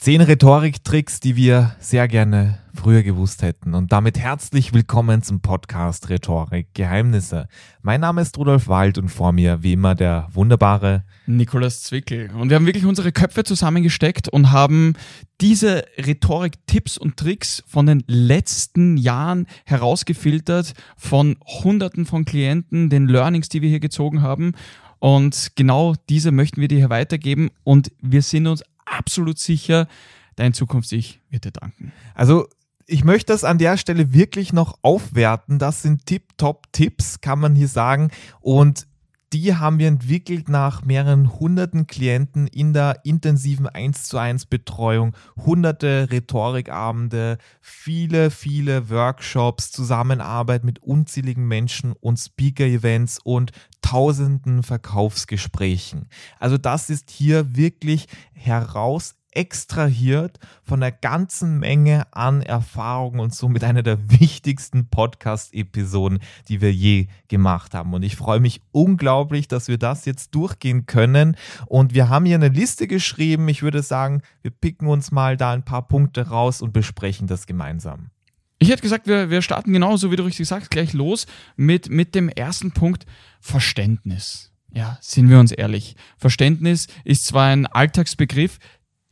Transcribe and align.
Zehn 0.00 0.22
Rhetoriktricks, 0.22 1.20
die 1.20 1.36
wir 1.36 1.76
sehr 1.78 2.08
gerne 2.08 2.58
früher 2.72 3.02
gewusst 3.02 3.42
hätten. 3.42 3.74
Und 3.74 3.92
damit 3.92 4.18
herzlich 4.18 4.72
willkommen 4.72 5.20
zum 5.20 5.40
Podcast 5.42 6.08
Rhetorik 6.08 6.68
Geheimnisse. 6.72 7.48
Mein 7.82 8.00
Name 8.00 8.22
ist 8.22 8.38
Rudolf 8.38 8.66
Wald 8.66 8.96
und 8.96 9.10
vor 9.10 9.32
mir 9.32 9.62
wie 9.62 9.74
immer 9.74 9.94
der 9.94 10.26
wunderbare 10.32 11.04
Nikolas 11.26 11.82
Zwickel. 11.82 12.30
Und 12.30 12.48
wir 12.48 12.56
haben 12.56 12.64
wirklich 12.64 12.86
unsere 12.86 13.12
Köpfe 13.12 13.44
zusammengesteckt 13.44 14.30
und 14.30 14.50
haben 14.50 14.94
diese 15.42 15.84
Rhetorik-Tipps 15.98 16.96
und 16.96 17.18
Tricks 17.18 17.62
von 17.66 17.84
den 17.84 18.02
letzten 18.06 18.96
Jahren 18.96 19.46
herausgefiltert 19.66 20.72
von 20.96 21.36
Hunderten 21.62 22.06
von 22.06 22.24
Klienten, 22.24 22.88
den 22.88 23.06
Learnings, 23.06 23.50
die 23.50 23.60
wir 23.60 23.68
hier 23.68 23.80
gezogen 23.80 24.22
haben. 24.22 24.54
Und 25.00 25.52
genau 25.56 25.94
diese 26.10 26.30
möchten 26.30 26.60
wir 26.60 26.68
dir 26.68 26.78
hier 26.78 26.90
weitergeben. 26.90 27.50
Und 27.64 27.90
wir 28.00 28.22
sind 28.22 28.46
uns 28.46 28.62
absolut 28.90 29.38
sicher, 29.38 29.88
dein 30.36 30.52
Zukunfts-Ich 30.52 31.20
wird 31.30 31.44
dir 31.44 31.52
danken. 31.52 31.92
Also 32.14 32.46
ich 32.86 33.04
möchte 33.04 33.32
das 33.32 33.44
an 33.44 33.58
der 33.58 33.76
Stelle 33.76 34.12
wirklich 34.12 34.52
noch 34.52 34.78
aufwerten. 34.82 35.58
Das 35.58 35.82
sind 35.82 36.06
Tip-Top-Tipps, 36.06 37.20
kann 37.20 37.38
man 37.38 37.54
hier 37.54 37.68
sagen. 37.68 38.10
Und 38.40 38.88
die 39.32 39.54
haben 39.54 39.78
wir 39.78 39.86
entwickelt 39.86 40.48
nach 40.48 40.84
mehreren 40.84 41.38
hunderten 41.38 41.86
Klienten 41.86 42.48
in 42.48 42.72
der 42.72 43.04
intensiven 43.04 43.68
1 43.68 44.04
zu 44.04 44.18
1 44.18 44.46
Betreuung, 44.46 45.14
hunderte 45.36 46.08
Rhetorikabende, 46.10 47.38
viele, 47.60 48.30
viele 48.30 48.90
Workshops, 48.90 49.70
Zusammenarbeit 49.70 50.64
mit 50.64 50.82
unzähligen 50.82 51.46
Menschen 51.46 51.92
und 51.92 52.16
Speaker-Events 52.18 53.20
und 53.22 53.52
tausenden 53.82 54.64
Verkaufsgesprächen. 54.64 56.08
Also 56.40 56.58
das 56.58 56.90
ist 56.90 57.10
hier 57.10 57.54
wirklich 57.54 58.06
heraus 58.32 59.14
extrahiert 59.32 60.38
von 60.62 60.80
der 60.80 60.92
ganzen 60.92 61.58
Menge 61.58 62.06
an 62.12 62.42
Erfahrungen 62.42 63.20
und 63.20 63.34
somit 63.34 63.64
einer 63.64 63.82
der 63.82 64.10
wichtigsten 64.10 64.88
Podcast-Episoden, 64.88 66.18
die 66.48 66.60
wir 66.60 66.72
je 66.72 67.06
gemacht 67.28 67.74
haben. 67.74 67.94
Und 67.94 68.02
ich 68.02 68.16
freue 68.16 68.40
mich 68.40 68.60
unglaublich, 68.72 69.48
dass 69.48 69.68
wir 69.68 69.78
das 69.78 70.04
jetzt 70.04 70.34
durchgehen 70.34 70.86
können. 70.86 71.36
Und 71.66 71.94
wir 71.94 72.08
haben 72.08 72.24
hier 72.24 72.36
eine 72.36 72.48
Liste 72.48 72.86
geschrieben. 72.86 73.48
Ich 73.48 73.62
würde 73.62 73.82
sagen, 73.82 74.22
wir 74.42 74.50
picken 74.50 74.88
uns 74.88 75.12
mal 75.12 75.36
da 75.36 75.52
ein 75.52 75.64
paar 75.64 75.86
Punkte 75.86 76.28
raus 76.28 76.62
und 76.62 76.72
besprechen 76.72 77.26
das 77.26 77.46
gemeinsam. 77.46 78.10
Ich 78.58 78.68
hätte 78.68 78.82
gesagt, 78.82 79.06
wir, 79.06 79.30
wir 79.30 79.40
starten 79.40 79.72
genauso, 79.72 80.10
wie 80.10 80.16
du 80.16 80.24
richtig 80.24 80.46
sagst, 80.46 80.70
gleich 80.70 80.92
los 80.92 81.26
mit, 81.56 81.88
mit 81.88 82.14
dem 82.14 82.28
ersten 82.28 82.72
Punkt 82.72 83.06
Verständnis. 83.40 84.52
Ja, 84.72 84.98
sind 85.00 85.30
wir 85.30 85.40
uns 85.40 85.50
ehrlich. 85.50 85.96
Verständnis 86.16 86.86
ist 87.04 87.26
zwar 87.26 87.46
ein 87.46 87.66
Alltagsbegriff, 87.66 88.58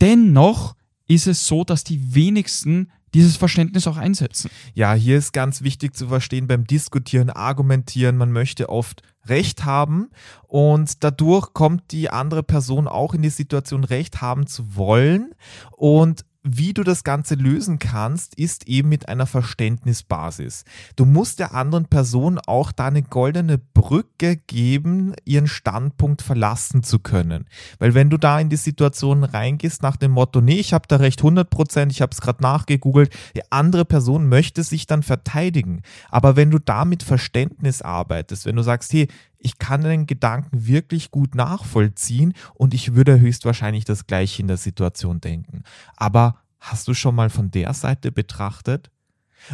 Dennoch 0.01 0.75
ist 1.07 1.27
es 1.27 1.47
so, 1.47 1.63
dass 1.63 1.83
die 1.83 2.13
wenigsten 2.13 2.91
dieses 3.13 3.37
Verständnis 3.37 3.87
auch 3.87 3.97
einsetzen. 3.97 4.51
Ja, 4.73 4.93
hier 4.93 5.17
ist 5.17 5.33
ganz 5.33 5.63
wichtig 5.63 5.95
zu 5.95 6.07
verstehen 6.07 6.47
beim 6.47 6.65
Diskutieren, 6.65 7.29
Argumentieren, 7.29 8.17
man 8.17 8.31
möchte 8.31 8.69
oft 8.69 9.01
Recht 9.25 9.65
haben 9.65 10.09
und 10.47 11.03
dadurch 11.03 11.53
kommt 11.53 11.91
die 11.91 12.09
andere 12.09 12.43
Person 12.43 12.87
auch 12.87 13.13
in 13.13 13.21
die 13.21 13.29
Situation, 13.29 13.83
Recht 13.83 14.21
haben 14.21 14.47
zu 14.47 14.75
wollen 14.75 15.33
und 15.71 16.25
wie 16.43 16.73
du 16.73 16.83
das 16.83 17.03
Ganze 17.03 17.35
lösen 17.35 17.79
kannst, 17.79 18.35
ist 18.35 18.67
eben 18.67 18.87
mit 18.87 19.09
einer 19.09 19.25
Verständnisbasis. 19.25 20.63
Du 20.95 21.03
musst 21.03 21.39
der 21.39 21.53
anderen 21.53 21.85
Person 21.85 22.39
auch 22.39 22.71
deine 22.71 23.03
goldene 23.03 23.57
Brücke 23.57 24.37
geben, 24.37 25.13
ihren 25.25 25.47
Standpunkt 25.47 26.21
verlassen 26.21 26.81
zu 26.81 26.99
können. 26.99 27.45
Weil 27.77 27.93
wenn 27.93 28.09
du 28.09 28.17
da 28.17 28.39
in 28.39 28.49
die 28.49 28.55
Situation 28.55 29.25
reingehst 29.25 29.83
nach 29.83 29.97
dem 29.97 30.11
Motto, 30.11 30.39
nee, 30.39 30.59
ich 30.59 30.73
habe 30.73 30.87
da 30.87 30.95
recht 30.95 31.19
100 31.19 31.49
Prozent, 31.49 31.91
ich 31.91 32.01
habe 32.01 32.11
es 32.13 32.21
gerade 32.21 32.41
nachgegoogelt, 32.41 33.13
die 33.35 33.51
andere 33.51 33.83
Person 33.83 34.29
möchte 34.29 34.63
sich 34.63 34.87
dann 34.87 35.03
verteidigen. 35.03 35.81
Aber 36.09 36.37
wenn 36.37 36.51
du 36.51 36.59
da 36.59 36.85
mit 36.85 37.03
Verständnis 37.03 37.81
arbeitest, 37.81 38.45
wenn 38.45 38.55
du 38.55 38.63
sagst, 38.63 38.93
hey, 38.93 39.09
ich 39.39 39.57
kann 39.57 39.81
den 39.81 40.05
Gedanken 40.05 40.67
wirklich 40.67 41.11
gut 41.11 41.33
nachvollziehen 41.33 42.33
und 42.53 42.73
ich 42.73 42.93
würde 42.93 43.19
höchstwahrscheinlich 43.19 43.85
das 43.85 44.05
gleiche 44.05 44.41
in 44.41 44.47
der 44.47 44.57
Situation 44.57 45.21
denken. 45.21 45.63
Aber 45.95 46.35
hast 46.59 46.87
du 46.87 46.93
schon 46.93 47.15
mal 47.15 47.29
von 47.29 47.49
der 47.49 47.73
Seite 47.73 48.11
betrachtet? 48.11 48.91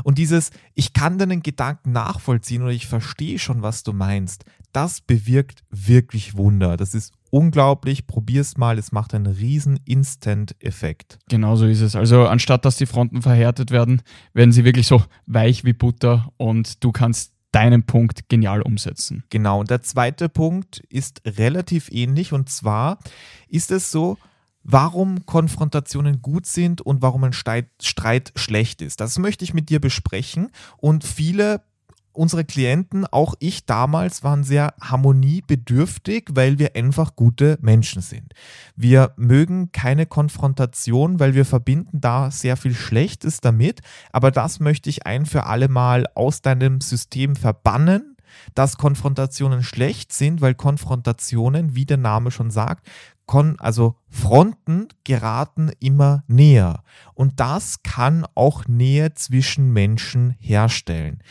Und 0.03 0.17
dieses, 0.17 0.49
ich 0.73 0.93
kann 0.93 1.19
deinen 1.19 1.43
Gedanken 1.43 1.91
nachvollziehen 1.91 2.63
oder 2.63 2.71
ich 2.71 2.87
verstehe 2.87 3.37
schon, 3.37 3.61
was 3.61 3.83
du 3.83 3.93
meinst, 3.93 4.43
das 4.71 4.99
bewirkt 4.99 5.63
wirklich 5.69 6.35
Wunder. 6.35 6.75
Das 6.75 6.95
ist 6.95 7.13
unglaublich. 7.29 8.07
Probier's 8.07 8.57
mal, 8.57 8.77
es 8.77 8.91
macht 8.91 9.13
einen 9.13 9.27
riesen 9.27 9.79
Instant-Effekt. 9.85 11.19
Genau 11.29 11.55
so 11.55 11.65
ist 11.65 11.81
es. 11.81 11.95
Also 11.95 12.27
anstatt 12.27 12.65
dass 12.65 12.77
die 12.77 12.87
Fronten 12.87 13.21
verhärtet 13.21 13.71
werden, 13.71 14.01
werden 14.33 14.51
sie 14.51 14.65
wirklich 14.65 14.87
so 14.87 15.03
weich 15.27 15.63
wie 15.63 15.73
Butter 15.73 16.33
und 16.37 16.83
du 16.83 16.91
kannst 16.91 17.34
deinen 17.55 17.83
Punkt 17.83 18.27
genial 18.27 18.61
umsetzen. 18.61 19.23
Genau, 19.29 19.61
und 19.61 19.69
der 19.69 19.81
zweite 19.81 20.27
Punkt 20.27 20.79
ist 20.89 21.21
relativ 21.25 21.89
ähnlich 21.89 22.33
und 22.33 22.49
zwar 22.49 22.99
ist 23.47 23.71
es 23.71 23.91
so, 23.91 24.17
warum 24.63 25.25
Konfrontationen 25.25 26.21
gut 26.21 26.47
sind 26.47 26.81
und 26.81 27.01
warum 27.01 27.23
ein 27.23 27.33
Streit 27.33 28.31
schlecht 28.35 28.81
ist. 28.81 28.99
Das 28.99 29.17
möchte 29.19 29.45
ich 29.45 29.53
mit 29.53 29.69
dir 29.69 29.79
besprechen 29.79 30.51
und 30.77 31.05
viele 31.05 31.61
unsere 32.15 32.45
Klienten, 32.45 33.05
auch 33.05 33.35
ich 33.39 33.65
damals, 33.65 34.23
waren 34.23 34.43
sehr 34.43 34.73
harmoniebedürftig, 34.81 36.29
weil 36.31 36.59
wir 36.59 36.75
einfach 36.75 37.15
gute 37.15 37.57
Menschen 37.61 38.01
sind. 38.01 38.33
Wir 38.75 39.13
mögen 39.17 39.71
keine 39.71 40.05
Konfrontation, 40.05 41.19
weil 41.19 41.33
wir 41.33 41.45
verbinden 41.45 42.01
da 42.01 42.31
sehr 42.31 42.57
viel 42.57 42.73
Schlechtes 42.73 43.41
damit. 43.41 43.81
Aber 44.11 44.31
das 44.31 44.59
möchte 44.59 44.89
ich 44.89 45.05
ein 45.05 45.25
für 45.25 45.45
alle 45.45 45.67
Mal 45.67 46.05
aus 46.15 46.41
deinem 46.41 46.81
System 46.81 47.35
verbannen 47.35 48.14
dass 48.53 48.77
Konfrontationen 48.77 49.63
schlecht 49.63 50.13
sind, 50.13 50.41
weil 50.41 50.55
Konfrontationen, 50.55 51.75
wie 51.75 51.85
der 51.85 51.97
Name 51.97 52.31
schon 52.31 52.51
sagt, 52.51 52.87
Kon 53.25 53.59
also 53.59 53.95
Fronten 54.07 54.87
geraten 55.03 55.71
immer 55.79 56.23
näher. 56.27 56.83
Und 57.15 57.39
das 57.39 57.81
kann 57.81 58.25
auch 58.35 58.67
Nähe 58.67 59.15
zwischen 59.15 59.73
Menschen 59.73 60.35
herstellen. 60.39 61.23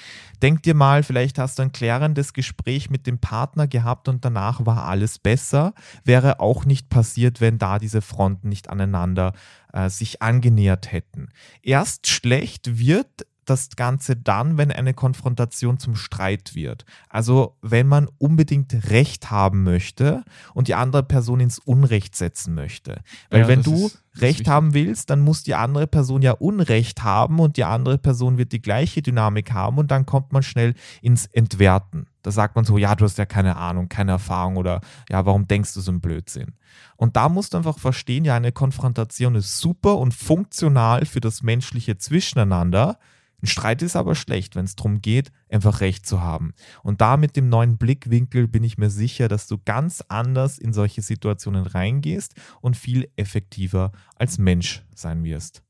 Denk 0.42 0.64
dir 0.64 0.74
mal, 0.74 1.04
vielleicht 1.04 1.38
hast 1.38 1.58
du 1.58 1.62
ein 1.62 1.72
klärendes 1.72 2.32
Gespräch 2.32 2.90
mit 2.90 3.06
dem 3.06 3.18
Partner 3.18 3.68
gehabt 3.68 4.08
und 4.08 4.24
danach 4.24 4.66
war 4.66 4.86
alles 4.86 5.20
besser. 5.20 5.72
Wäre 6.04 6.40
auch 6.40 6.64
nicht 6.64 6.88
passiert, 6.88 7.40
wenn 7.40 7.58
da 7.58 7.78
diese 7.78 8.02
Fronten 8.02 8.48
nicht 8.48 8.68
aneinander 8.70 9.32
äh, 9.72 9.88
sich 9.88 10.20
angenähert 10.20 10.90
hätten. 10.90 11.28
Erst 11.62 12.08
schlecht 12.08 12.78
wird 12.78 13.26
das 13.44 13.70
Ganze 13.76 14.16
dann, 14.16 14.58
wenn 14.58 14.70
eine 14.70 14.94
Konfrontation 14.94 15.78
zum 15.78 15.96
Streit 15.96 16.54
wird. 16.54 16.84
Also 17.08 17.56
wenn 17.62 17.86
man 17.86 18.08
unbedingt 18.18 18.90
Recht 18.90 19.30
haben 19.30 19.62
möchte 19.62 20.24
und 20.54 20.68
die 20.68 20.74
andere 20.74 21.02
Person 21.02 21.40
ins 21.40 21.58
Unrecht 21.58 22.16
setzen 22.16 22.54
möchte. 22.54 23.00
Weil 23.30 23.42
ja, 23.42 23.48
wenn 23.48 23.62
du 23.62 23.86
ist, 23.86 24.02
Recht 24.16 24.48
haben 24.48 24.74
willst, 24.74 25.10
dann 25.10 25.20
muss 25.20 25.42
die 25.42 25.54
andere 25.54 25.86
Person 25.86 26.22
ja 26.22 26.32
Unrecht 26.32 27.02
haben 27.02 27.40
und 27.40 27.56
die 27.56 27.64
andere 27.64 27.98
Person 27.98 28.38
wird 28.38 28.52
die 28.52 28.62
gleiche 28.62 29.02
Dynamik 29.02 29.52
haben 29.52 29.78
und 29.78 29.90
dann 29.90 30.06
kommt 30.06 30.32
man 30.32 30.42
schnell 30.42 30.74
ins 31.02 31.26
Entwerten. 31.26 32.06
Da 32.22 32.30
sagt 32.30 32.56
man 32.56 32.64
so, 32.64 32.78
ja, 32.78 32.94
du 32.94 33.04
hast 33.04 33.18
ja 33.18 33.26
keine 33.26 33.56
Ahnung, 33.56 33.88
keine 33.88 34.12
Erfahrung 34.12 34.56
oder 34.56 34.80
ja, 35.10 35.26
warum 35.26 35.46
denkst 35.46 35.74
du 35.74 35.80
so 35.80 35.92
ein 35.92 36.00
Blödsinn? 36.00 36.54
Und 36.96 37.16
da 37.16 37.28
musst 37.28 37.52
du 37.52 37.58
einfach 37.58 37.78
verstehen, 37.78 38.24
ja, 38.24 38.34
eine 38.36 38.52
Konfrontation 38.52 39.34
ist 39.34 39.58
super 39.58 39.98
und 39.98 40.14
funktional 40.14 41.04
für 41.06 41.20
das 41.20 41.42
menschliche 41.42 41.98
Zwischeneinander. 41.98 42.98
Ein 43.44 43.48
Streit 43.48 43.82
ist 43.82 43.94
aber 43.94 44.14
schlecht, 44.14 44.56
wenn 44.56 44.64
es 44.64 44.74
darum 44.74 45.02
geht, 45.02 45.30
einfach 45.50 45.82
Recht 45.82 46.06
zu 46.06 46.22
haben. 46.22 46.54
Und 46.82 47.02
da 47.02 47.18
mit 47.18 47.36
dem 47.36 47.50
neuen 47.50 47.76
Blickwinkel 47.76 48.48
bin 48.48 48.64
ich 48.64 48.78
mir 48.78 48.88
sicher, 48.88 49.28
dass 49.28 49.46
du 49.46 49.58
ganz 49.62 50.02
anders 50.08 50.58
in 50.58 50.72
solche 50.72 51.02
Situationen 51.02 51.66
reingehst 51.66 52.36
und 52.62 52.74
viel 52.74 53.06
effektiver 53.16 53.92
als 54.16 54.38
Mensch 54.38 54.82
sein 54.94 55.24
wirst. 55.24 55.62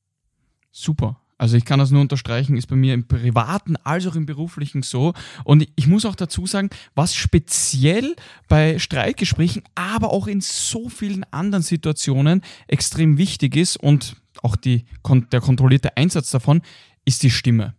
Super. 0.71 1.21
Also 1.37 1.57
ich 1.57 1.65
kann 1.65 1.81
das 1.81 1.91
nur 1.91 2.01
unterstreichen, 2.01 2.57
ist 2.57 2.69
bei 2.69 2.77
mir 2.77 2.95
im 2.95 3.09
privaten 3.09 3.75
als 3.79 4.07
auch 4.07 4.15
im 4.15 4.25
beruflichen 4.25 4.83
so. 4.83 5.13
Und 5.43 5.67
ich 5.75 5.89
muss 5.89 6.05
auch 6.05 6.15
dazu 6.15 6.47
sagen, 6.47 6.71
was 6.95 7.17
speziell 7.17 8.15
bei 8.47 8.79
Streitgesprächen, 8.79 9.65
aber 9.75 10.13
auch 10.13 10.29
in 10.29 10.41
so 10.41 10.89
vielen 10.89 11.25
anderen 11.33 11.65
Situationen 11.65 12.43
extrem 12.69 13.19
wichtig 13.19 13.57
ist 13.57 13.77
und 13.77 14.15
auch 14.43 14.55
die, 14.55 14.85
der 15.33 15.41
kontrollierte 15.41 15.97
Einsatz 15.97 16.31
davon, 16.31 16.63
ist 17.05 17.23
die 17.23 17.31
Stimme. 17.31 17.75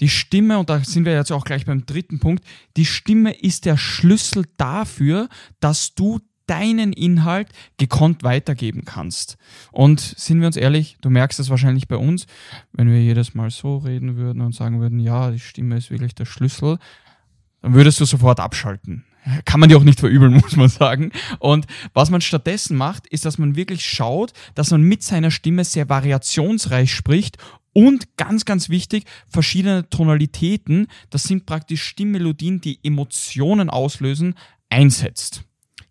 Die 0.00 0.08
Stimme, 0.08 0.58
und 0.58 0.70
da 0.70 0.82
sind 0.84 1.04
wir 1.04 1.12
jetzt 1.12 1.32
auch 1.32 1.44
gleich 1.44 1.66
beim 1.66 1.84
dritten 1.84 2.20
Punkt, 2.20 2.44
die 2.76 2.84
Stimme 2.84 3.32
ist 3.32 3.64
der 3.64 3.76
Schlüssel 3.76 4.44
dafür, 4.56 5.28
dass 5.60 5.94
du 5.94 6.20
deinen 6.46 6.92
Inhalt 6.92 7.48
gekonnt 7.76 8.22
weitergeben 8.22 8.84
kannst. 8.84 9.36
Und 9.70 10.00
sind 10.00 10.40
wir 10.40 10.46
uns 10.46 10.56
ehrlich, 10.56 10.96
du 11.00 11.10
merkst 11.10 11.38
das 11.38 11.50
wahrscheinlich 11.50 11.88
bei 11.88 11.96
uns, 11.96 12.26
wenn 12.72 12.90
wir 12.90 13.02
jedes 13.02 13.34
Mal 13.34 13.50
so 13.50 13.78
reden 13.78 14.16
würden 14.16 14.40
und 14.40 14.54
sagen 14.54 14.80
würden, 14.80 14.98
ja, 14.98 15.30
die 15.30 15.40
Stimme 15.40 15.76
ist 15.76 15.90
wirklich 15.90 16.14
der 16.14 16.24
Schlüssel, 16.24 16.78
dann 17.60 17.74
würdest 17.74 18.00
du 18.00 18.04
sofort 18.04 18.40
abschalten. 18.40 19.04
kann 19.44 19.60
man 19.60 19.68
die 19.68 19.74
auch 19.74 19.84
nicht 19.84 20.00
verübeln, 20.00 20.32
muss 20.42 20.56
man 20.56 20.68
sagen. 20.68 21.12
Und 21.38 21.66
was 21.92 22.10
man 22.10 22.20
stattdessen 22.20 22.76
macht, 22.76 23.06
ist, 23.06 23.24
dass 23.24 23.38
man 23.38 23.56
wirklich 23.56 23.84
schaut, 23.84 24.32
dass 24.54 24.70
man 24.70 24.82
mit 24.82 25.02
seiner 25.02 25.30
Stimme 25.30 25.64
sehr 25.64 25.88
variationsreich 25.88 26.94
spricht 26.94 27.36
und 27.78 28.16
ganz, 28.16 28.44
ganz 28.44 28.70
wichtig, 28.70 29.04
verschiedene 29.28 29.88
Tonalitäten, 29.88 30.88
das 31.10 31.22
sind 31.22 31.46
praktisch 31.46 31.84
Stimmmelodien, 31.84 32.60
die 32.60 32.80
Emotionen 32.82 33.70
auslösen, 33.70 34.34
einsetzt 34.68 35.44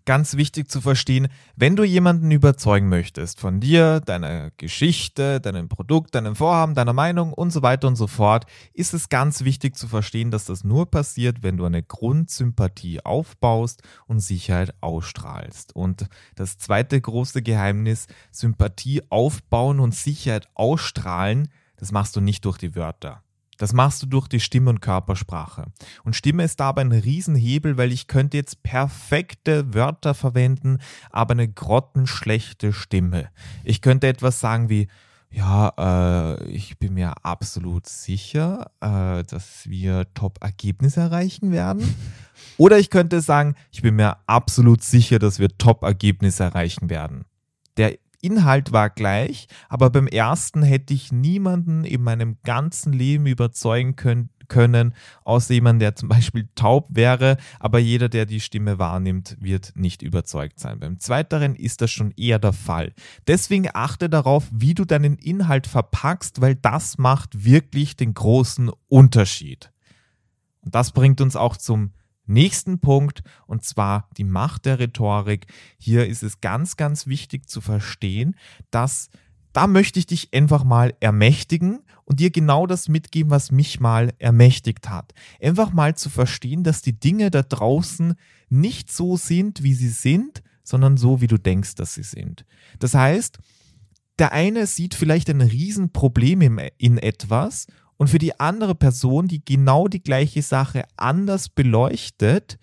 ganz 0.07 0.37
wichtig 0.37 0.71
zu 0.71 0.79
verstehen, 0.79 1.27
wenn 1.57 1.75
du 1.75 1.83
jemanden 1.83 2.31
überzeugen 2.31 2.87
möchtest 2.87 3.41
von 3.41 3.59
dir, 3.59 3.99
deiner 3.99 4.51
Geschichte, 4.55 5.41
deinem 5.41 5.67
Produkt, 5.67 6.15
deinem 6.15 6.35
Vorhaben, 6.37 6.75
deiner 6.75 6.93
Meinung 6.93 7.33
und 7.33 7.51
so 7.51 7.61
weiter 7.61 7.89
und 7.89 7.97
so 7.97 8.07
fort, 8.07 8.45
ist 8.73 8.93
es 8.93 9.09
ganz 9.09 9.43
wichtig 9.43 9.75
zu 9.75 9.89
verstehen, 9.89 10.31
dass 10.31 10.45
das 10.45 10.63
nur 10.63 10.89
passiert, 10.89 11.43
wenn 11.43 11.57
du 11.57 11.65
eine 11.65 11.83
Grundsympathie 11.83 13.03
aufbaust 13.03 13.83
und 14.07 14.21
Sicherheit 14.21 14.73
ausstrahlst. 14.79 15.75
Und 15.75 16.07
das 16.35 16.57
zweite 16.57 17.01
große 17.01 17.41
Geheimnis, 17.41 18.07
Sympathie 18.31 19.01
aufbauen 19.09 19.81
und 19.81 19.93
Sicherheit 19.93 20.47
ausstrahlen, 20.55 21.49
das 21.77 21.91
machst 21.91 22.15
du 22.15 22.21
nicht 22.21 22.45
durch 22.45 22.57
die 22.57 22.75
Wörter. 22.75 23.23
Das 23.57 23.73
machst 23.73 24.03
du 24.03 24.05
durch 24.05 24.27
die 24.27 24.39
Stimme 24.39 24.69
und 24.69 24.81
Körpersprache. 24.81 25.65
Und 26.03 26.15
Stimme 26.15 26.43
ist 26.43 26.59
dabei 26.59 26.81
ein 26.81 26.91
Riesenhebel, 26.91 27.77
weil 27.77 27.91
ich 27.91 28.07
könnte 28.07 28.37
jetzt 28.37 28.61
perfekte 28.61 29.73
Wörter 29.73 30.13
verwenden, 30.13 30.77
aber 31.09 31.31
eine 31.31 31.47
grottenschlechte 31.47 32.71
Stimme. 32.71 33.29
Ich 33.63 33.81
könnte 33.81 34.07
etwas 34.07 34.39
sagen 34.39 34.69
wie, 34.69 34.87
ja, 35.29 35.73
äh, 35.77 36.43
ich 36.49 36.77
bin 36.77 36.93
mir 36.93 37.13
absolut 37.25 37.87
sicher, 37.87 38.71
äh, 38.79 39.23
dass 39.23 39.67
wir 39.67 40.05
Top-Ergebnisse 40.13 41.01
erreichen 41.01 41.51
werden. 41.51 41.95
Oder 42.57 42.79
ich 42.79 42.89
könnte 42.89 43.21
sagen, 43.21 43.55
ich 43.71 43.81
bin 43.81 43.95
mir 43.95 44.17
absolut 44.25 44.83
sicher, 44.83 45.19
dass 45.19 45.39
wir 45.39 45.49
Top-Ergebnisse 45.57 46.43
erreichen 46.43 46.89
werden. 46.89 47.25
Inhalt 48.21 48.71
war 48.71 48.89
gleich, 48.89 49.47
aber 49.69 49.89
beim 49.89 50.07
ersten 50.07 50.63
hätte 50.63 50.93
ich 50.93 51.11
niemanden 51.11 51.83
in 51.83 52.01
meinem 52.01 52.37
ganzen 52.43 52.93
Leben 52.93 53.25
überzeugen 53.27 53.95
können, 53.95 54.29
können, 54.47 54.93
außer 55.23 55.53
jemand, 55.53 55.81
der 55.81 55.95
zum 55.95 56.09
Beispiel 56.09 56.49
taub 56.55 56.87
wäre, 56.89 57.37
aber 57.59 57.79
jeder, 57.79 58.09
der 58.09 58.25
die 58.25 58.39
Stimme 58.39 58.79
wahrnimmt, 58.79 59.37
wird 59.39 59.73
nicht 59.75 60.01
überzeugt 60.01 60.59
sein. 60.59 60.79
Beim 60.79 60.99
zweiteren 60.99 61.55
ist 61.55 61.81
das 61.81 61.91
schon 61.91 62.11
eher 62.11 62.39
der 62.39 62.53
Fall. 62.53 62.93
Deswegen 63.27 63.69
achte 63.73 64.09
darauf, 64.09 64.47
wie 64.51 64.73
du 64.73 64.85
deinen 64.85 65.17
Inhalt 65.17 65.67
verpackst, 65.67 66.41
weil 66.41 66.55
das 66.55 66.97
macht 66.97 67.43
wirklich 67.43 67.95
den 67.95 68.13
großen 68.13 68.71
Unterschied. 68.87 69.71
Und 70.61 70.75
das 70.75 70.91
bringt 70.91 71.21
uns 71.21 71.35
auch 71.35 71.57
zum 71.57 71.91
nächsten 72.27 72.79
Punkt 72.79 73.23
und 73.45 73.63
zwar 73.63 74.09
die 74.17 74.23
Macht 74.23 74.65
der 74.65 74.79
Rhetorik. 74.79 75.47
Hier 75.77 76.07
ist 76.07 76.23
es 76.23 76.41
ganz, 76.41 76.77
ganz 76.77 77.07
wichtig 77.07 77.49
zu 77.49 77.61
verstehen, 77.61 78.35
dass 78.71 79.09
da 79.53 79.65
möchte 79.65 79.97
ich 79.97 80.05
dich 80.05 80.33
einfach 80.33 80.63
mal 80.63 80.93
ermächtigen 80.99 81.79
und 82.05 82.19
dir 82.19 82.29
genau 82.29 82.67
das 82.67 82.89
mitgeben, 82.89 83.31
was 83.31 83.51
mich 83.51 83.79
mal 83.79 84.13
ermächtigt 84.19 84.87
hat. 84.89 85.13
Einfach 85.41 85.73
mal 85.73 85.95
zu 85.95 86.09
verstehen, 86.09 86.63
dass 86.63 86.81
die 86.81 86.99
Dinge 86.99 87.31
da 87.31 87.41
draußen 87.41 88.13
nicht 88.49 88.91
so 88.91 89.17
sind, 89.17 89.63
wie 89.63 89.73
sie 89.73 89.89
sind, 89.89 90.43
sondern 90.63 90.95
so, 90.95 91.21
wie 91.21 91.27
du 91.27 91.37
denkst, 91.37 91.75
dass 91.75 91.95
sie 91.95 92.03
sind. 92.03 92.45
Das 92.77 92.93
heißt, 92.93 93.39
der 94.19 94.31
eine 94.31 94.67
sieht 94.67 94.95
vielleicht 94.95 95.29
ein 95.29 95.41
Riesenproblem 95.41 96.59
in 96.77 96.97
etwas 96.97 97.67
und 97.97 98.09
für 98.09 98.19
die 98.19 98.39
andere 98.39 98.75
Person, 98.75 99.27
die 99.27 99.43
genau 99.43 99.87
die 99.87 100.01
gleiche 100.01 100.41
Sache 100.41 100.85
anders 100.95 101.49
beleuchtet, 101.49 102.57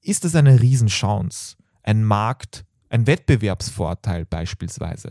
ist 0.00 0.24
es 0.24 0.34
eine 0.34 0.60
Riesenchance, 0.60 1.56
ein 1.82 2.02
Markt, 2.04 2.64
ein 2.88 3.06
Wettbewerbsvorteil 3.06 4.24
beispielsweise. 4.24 5.10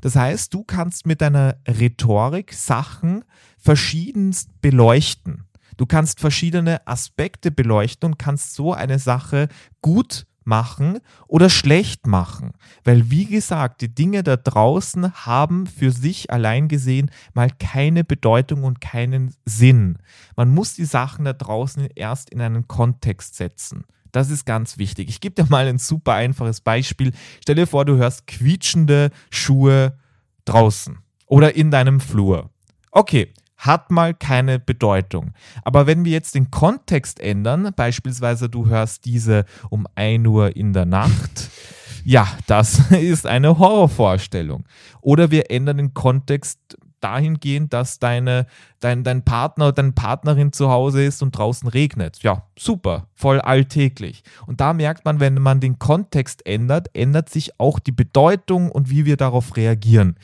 Das 0.00 0.16
heißt, 0.16 0.52
du 0.54 0.64
kannst 0.64 1.06
mit 1.06 1.20
deiner 1.20 1.56
Rhetorik 1.66 2.54
Sachen 2.54 3.24
verschiedenst 3.58 4.48
beleuchten. 4.62 5.44
Du 5.76 5.86
kannst 5.86 6.20
verschiedene 6.20 6.86
Aspekte 6.86 7.50
beleuchten 7.50 8.12
und 8.12 8.18
kannst 8.18 8.54
so 8.54 8.72
eine 8.72 8.98
Sache 8.98 9.48
gut 9.82 10.26
machen 10.48 10.98
oder 11.28 11.48
schlecht 11.48 12.08
machen. 12.08 12.52
Weil, 12.82 13.10
wie 13.10 13.26
gesagt, 13.26 13.82
die 13.82 13.94
Dinge 13.94 14.24
da 14.24 14.36
draußen 14.36 15.12
haben 15.26 15.68
für 15.68 15.92
sich 15.92 16.32
allein 16.32 16.66
gesehen 16.66 17.10
mal 17.34 17.50
keine 17.60 18.02
Bedeutung 18.02 18.64
und 18.64 18.80
keinen 18.80 19.34
Sinn. 19.44 19.98
Man 20.34 20.52
muss 20.52 20.74
die 20.74 20.86
Sachen 20.86 21.24
da 21.24 21.32
draußen 21.32 21.86
erst 21.94 22.30
in 22.30 22.40
einen 22.40 22.66
Kontext 22.66 23.36
setzen. 23.36 23.84
Das 24.10 24.30
ist 24.30 24.46
ganz 24.46 24.78
wichtig. 24.78 25.08
Ich 25.08 25.20
gebe 25.20 25.34
dir 25.40 25.48
mal 25.50 25.68
ein 25.68 25.78
super 25.78 26.14
einfaches 26.14 26.60
Beispiel. 26.60 27.12
Stell 27.42 27.54
dir 27.54 27.66
vor, 27.66 27.84
du 27.84 27.96
hörst 27.96 28.26
quietschende 28.26 29.10
Schuhe 29.30 29.98
draußen 30.46 30.98
oder 31.26 31.54
in 31.54 31.70
deinem 31.70 32.00
Flur. 32.00 32.50
Okay, 32.90 33.32
hat 33.58 33.90
mal 33.90 34.14
keine 34.14 34.58
Bedeutung. 34.58 35.34
Aber 35.64 35.86
wenn 35.86 36.04
wir 36.04 36.12
jetzt 36.12 36.34
den 36.34 36.50
Kontext 36.50 37.20
ändern, 37.20 37.72
beispielsweise 37.76 38.48
du 38.48 38.68
hörst 38.68 39.04
diese 39.04 39.44
um 39.68 39.86
1 39.96 40.26
Uhr 40.26 40.56
in 40.56 40.72
der 40.72 40.86
Nacht, 40.86 41.50
ja, 42.04 42.26
das 42.46 42.90
ist 42.92 43.26
eine 43.26 43.58
Horrorvorstellung. 43.58 44.64
Oder 45.00 45.30
wir 45.30 45.50
ändern 45.50 45.76
den 45.76 45.94
Kontext 45.94 46.60
dahingehend, 47.00 47.72
dass 47.72 47.98
deine, 47.98 48.46
dein, 48.80 49.04
dein 49.04 49.24
Partner 49.24 49.66
oder 49.66 49.74
deine 49.74 49.92
Partnerin 49.92 50.52
zu 50.52 50.68
Hause 50.68 51.04
ist 51.04 51.22
und 51.22 51.32
draußen 51.32 51.68
regnet. 51.68 52.22
Ja, 52.22 52.44
super, 52.58 53.06
voll 53.14 53.40
alltäglich. 53.40 54.22
Und 54.46 54.60
da 54.60 54.72
merkt 54.72 55.04
man, 55.04 55.20
wenn 55.20 55.34
man 55.34 55.60
den 55.60 55.78
Kontext 55.78 56.44
ändert, 56.46 56.88
ändert 56.94 57.28
sich 57.28 57.58
auch 57.60 57.78
die 57.78 57.92
Bedeutung 57.92 58.70
und 58.70 58.90
wie 58.90 59.04
wir 59.04 59.16
darauf 59.16 59.56
reagieren. 59.56 60.16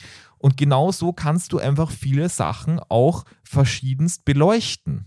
Und 0.45 0.57
genau 0.57 0.91
so 0.91 1.11
kannst 1.11 1.53
du 1.53 1.57
einfach 1.57 1.89
viele 1.89 2.29
Sachen 2.29 2.79
auch 2.89 3.25
verschiedenst 3.41 4.25
beleuchten. 4.25 5.05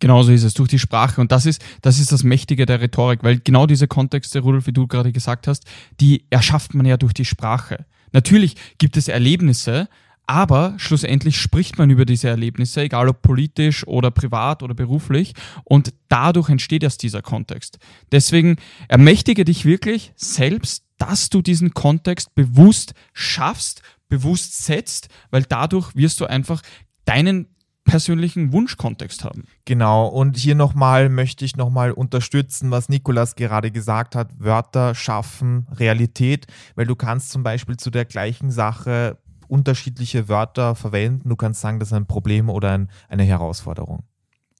Genauso 0.00 0.32
ist 0.32 0.42
es, 0.42 0.54
durch 0.54 0.70
die 0.70 0.78
Sprache. 0.78 1.20
Und 1.20 1.32
das 1.32 1.44
ist, 1.44 1.62
das 1.82 1.98
ist 1.98 2.12
das 2.12 2.24
Mächtige 2.24 2.64
der 2.64 2.80
Rhetorik, 2.80 3.22
weil 3.22 3.40
genau 3.40 3.66
diese 3.66 3.88
Kontexte, 3.88 4.40
Rudolf, 4.40 4.66
wie 4.66 4.72
du 4.72 4.86
gerade 4.86 5.12
gesagt 5.12 5.48
hast, 5.48 5.66
die 6.00 6.24
erschafft 6.30 6.72
man 6.72 6.86
ja 6.86 6.96
durch 6.96 7.12
die 7.12 7.26
Sprache. 7.26 7.84
Natürlich 8.12 8.56
gibt 8.78 8.96
es 8.96 9.08
Erlebnisse, 9.08 9.86
aber 10.26 10.72
schlussendlich 10.78 11.38
spricht 11.38 11.76
man 11.76 11.90
über 11.90 12.06
diese 12.06 12.28
Erlebnisse, 12.28 12.80
egal 12.80 13.10
ob 13.10 13.20
politisch 13.20 13.86
oder 13.86 14.10
privat 14.10 14.62
oder 14.62 14.72
beruflich, 14.72 15.34
und 15.64 15.92
dadurch 16.08 16.48
entsteht 16.48 16.82
erst 16.82 17.02
dieser 17.02 17.20
Kontext. 17.20 17.78
Deswegen 18.12 18.56
ermächtige 18.88 19.44
dich 19.44 19.66
wirklich 19.66 20.14
selbst, 20.16 20.84
dass 20.96 21.30
du 21.30 21.42
diesen 21.42 21.74
Kontext 21.74 22.34
bewusst 22.34 22.94
schaffst, 23.12 23.82
bewusst 24.08 24.64
setzt, 24.64 25.08
weil 25.30 25.42
dadurch 25.42 25.94
wirst 25.94 26.20
du 26.20 26.26
einfach 26.26 26.62
deinen 27.04 27.48
persönlichen 27.84 28.52
Wunschkontext 28.52 29.24
haben. 29.24 29.44
Genau, 29.64 30.06
und 30.06 30.36
hier 30.36 30.54
nochmal 30.54 31.08
möchte 31.08 31.44
ich 31.44 31.56
nochmal 31.56 31.90
unterstützen, 31.92 32.70
was 32.70 32.88
Nikolas 32.88 33.34
gerade 33.34 33.70
gesagt 33.70 34.14
hat. 34.14 34.30
Wörter 34.38 34.94
schaffen 34.94 35.66
Realität, 35.72 36.46
weil 36.74 36.86
du 36.86 36.94
kannst 36.94 37.30
zum 37.30 37.42
Beispiel 37.42 37.76
zu 37.78 37.90
der 37.90 38.04
gleichen 38.04 38.50
Sache 38.50 39.18
unterschiedliche 39.48 40.28
Wörter 40.28 40.74
verwenden. 40.74 41.30
Du 41.30 41.36
kannst 41.36 41.62
sagen, 41.62 41.80
das 41.80 41.88
ist 41.88 41.94
ein 41.94 42.06
Problem 42.06 42.50
oder 42.50 42.72
ein, 42.72 42.90
eine 43.08 43.24
Herausforderung. 43.24 44.04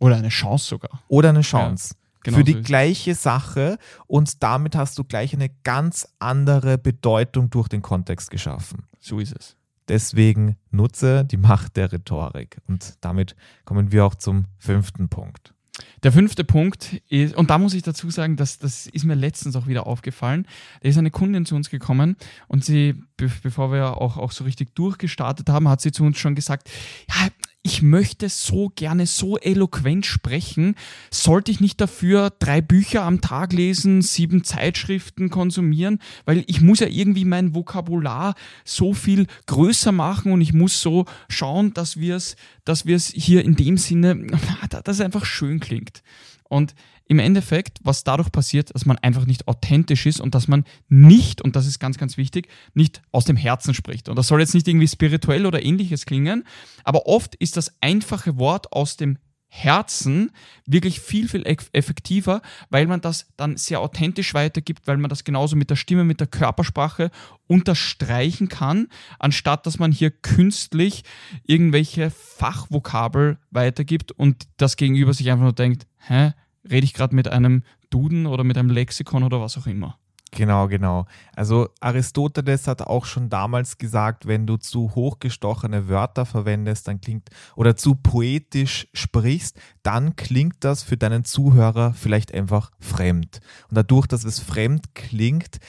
Oder 0.00 0.16
eine 0.16 0.30
Chance 0.30 0.66
sogar. 0.66 1.02
Oder 1.08 1.30
eine 1.30 1.42
Chance. 1.42 1.94
Genau 2.22 2.38
für 2.38 2.44
die 2.44 2.54
so 2.54 2.62
gleiche 2.62 3.14
Sache 3.14 3.78
und 4.06 4.42
damit 4.42 4.74
hast 4.76 4.98
du 4.98 5.04
gleich 5.04 5.32
eine 5.34 5.50
ganz 5.64 6.08
andere 6.18 6.78
Bedeutung 6.78 7.50
durch 7.50 7.68
den 7.68 7.82
Kontext 7.82 8.30
geschaffen. 8.30 8.84
So 9.00 9.20
ist 9.20 9.34
es. 9.36 9.56
Deswegen 9.88 10.56
nutze 10.70 11.24
die 11.24 11.38
Macht 11.38 11.76
der 11.76 11.92
Rhetorik. 11.92 12.58
Und 12.66 12.98
damit 13.00 13.36
kommen 13.64 13.90
wir 13.90 14.04
auch 14.04 14.14
zum 14.14 14.44
fünften 14.58 15.08
Punkt. 15.08 15.54
Der 16.02 16.12
fünfte 16.12 16.44
Punkt 16.44 17.00
ist, 17.08 17.34
und 17.34 17.50
da 17.50 17.58
muss 17.58 17.74
ich 17.74 17.82
dazu 17.82 18.10
sagen, 18.10 18.36
dass 18.36 18.58
das 18.58 18.86
ist 18.86 19.04
mir 19.04 19.14
letztens 19.14 19.56
auch 19.56 19.66
wieder 19.66 19.86
aufgefallen. 19.86 20.46
Da 20.82 20.88
ist 20.88 20.98
eine 20.98 21.10
Kundin 21.10 21.46
zu 21.46 21.54
uns 21.54 21.70
gekommen 21.70 22.16
und 22.48 22.64
sie, 22.64 23.02
bevor 23.18 23.72
wir 23.72 24.00
auch, 24.00 24.16
auch 24.16 24.32
so 24.32 24.44
richtig 24.44 24.74
durchgestartet 24.74 25.48
haben, 25.48 25.68
hat 25.68 25.80
sie 25.80 25.92
zu 25.92 26.04
uns 26.04 26.18
schon 26.18 26.34
gesagt, 26.34 26.70
ja, 27.08 27.28
ich 27.62 27.82
möchte 27.82 28.28
so 28.28 28.70
gerne 28.74 29.06
so 29.06 29.36
eloquent 29.36 30.06
sprechen. 30.06 30.74
Sollte 31.10 31.50
ich 31.50 31.60
nicht 31.60 31.80
dafür 31.80 32.30
drei 32.38 32.60
Bücher 32.60 33.02
am 33.02 33.20
Tag 33.20 33.52
lesen, 33.52 34.00
sieben 34.00 34.44
Zeitschriften 34.44 35.28
konsumieren? 35.28 35.98
Weil 36.24 36.44
ich 36.46 36.60
muss 36.60 36.80
ja 36.80 36.86
irgendwie 36.86 37.24
mein 37.24 37.54
Vokabular 37.54 38.34
so 38.64 38.94
viel 38.94 39.26
größer 39.46 39.92
machen 39.92 40.32
und 40.32 40.40
ich 40.40 40.54
muss 40.54 40.80
so 40.80 41.04
schauen, 41.28 41.74
dass 41.74 41.98
wir 41.98 42.16
es, 42.16 42.36
dass 42.64 42.86
wir 42.86 42.96
es 42.96 43.08
hier 43.08 43.44
in 43.44 43.54
dem 43.54 43.76
Sinne, 43.76 44.26
dass 44.70 44.96
es 44.96 45.00
einfach 45.00 45.26
schön 45.26 45.60
klingt. 45.60 46.02
Und 46.48 46.74
im 47.06 47.18
Endeffekt, 47.18 47.78
was 47.82 48.04
dadurch 48.04 48.30
passiert, 48.32 48.74
dass 48.74 48.86
man 48.86 48.98
einfach 48.98 49.26
nicht 49.26 49.48
authentisch 49.48 50.06
ist 50.06 50.20
und 50.20 50.34
dass 50.34 50.48
man 50.48 50.64
nicht, 50.88 51.40
und 51.42 51.56
das 51.56 51.66
ist 51.66 51.78
ganz, 51.78 51.98
ganz 51.98 52.16
wichtig, 52.16 52.48
nicht 52.74 53.02
aus 53.12 53.24
dem 53.24 53.36
Herzen 53.36 53.74
spricht. 53.74 54.08
Und 54.08 54.16
das 54.16 54.28
soll 54.28 54.40
jetzt 54.40 54.54
nicht 54.54 54.68
irgendwie 54.68 54.88
spirituell 54.88 55.46
oder 55.46 55.62
ähnliches 55.62 56.06
klingen, 56.06 56.44
aber 56.84 57.06
oft 57.06 57.34
ist 57.34 57.56
das 57.56 57.72
einfache 57.80 58.38
Wort 58.38 58.72
aus 58.72 58.96
dem 58.96 59.18
Herzen 59.48 60.30
wirklich 60.66 61.00
viel, 61.00 61.28
viel 61.28 61.44
effektiver, 61.46 62.42
weil 62.70 62.86
man 62.86 63.00
das 63.00 63.26
dann 63.36 63.56
sehr 63.56 63.80
authentisch 63.80 64.34
weitergibt, 64.34 64.86
weil 64.86 64.98
man 64.98 65.08
das 65.08 65.24
genauso 65.24 65.56
mit 65.56 65.70
der 65.70 65.76
Stimme, 65.76 66.04
mit 66.04 66.20
der 66.20 66.26
Körpersprache 66.26 67.10
unterstreichen 67.46 68.48
kann, 68.48 68.88
anstatt 69.18 69.66
dass 69.66 69.78
man 69.78 69.90
hier 69.90 70.10
künstlich 70.10 71.02
irgendwelche 71.44 72.10
Fachvokabel 72.10 73.38
weitergibt 73.50 74.12
und 74.12 74.46
das 74.58 74.76
Gegenüber 74.76 75.14
sich 75.14 75.30
einfach 75.30 75.44
nur 75.44 75.52
denkt, 75.54 75.86
hä, 75.98 76.32
rede 76.68 76.84
ich 76.84 76.92
gerade 76.92 77.14
mit 77.14 77.28
einem 77.28 77.62
Duden 77.90 78.26
oder 78.26 78.44
mit 78.44 78.58
einem 78.58 78.70
Lexikon 78.70 79.22
oder 79.22 79.40
was 79.40 79.56
auch 79.56 79.66
immer. 79.66 79.98
Genau, 80.30 80.68
genau. 80.68 81.06
Also 81.34 81.70
Aristoteles 81.80 82.66
hat 82.66 82.82
auch 82.82 83.06
schon 83.06 83.30
damals 83.30 83.78
gesagt, 83.78 84.26
wenn 84.26 84.46
du 84.46 84.56
zu 84.56 84.94
hochgestochene 84.94 85.88
Wörter 85.88 86.26
verwendest, 86.26 86.86
dann 86.86 87.00
klingt 87.00 87.30
oder 87.56 87.76
zu 87.76 87.94
poetisch 87.94 88.88
sprichst, 88.92 89.58
dann 89.82 90.16
klingt 90.16 90.56
das 90.60 90.82
für 90.82 90.96
deinen 90.96 91.24
Zuhörer 91.24 91.94
vielleicht 91.94 92.34
einfach 92.34 92.70
fremd. 92.78 93.40
Und 93.70 93.76
dadurch, 93.76 94.06
dass 94.06 94.24
es 94.24 94.38
fremd 94.38 94.94
klingt, 94.94 95.60